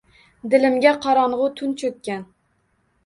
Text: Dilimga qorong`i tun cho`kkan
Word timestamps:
Dilimga 0.53 0.93
qorong`i 1.05 1.51
tun 1.61 1.77
cho`kkan 1.83 2.25